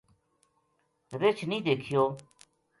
[1.19, 2.03] رچھ نیہہ دیکھیو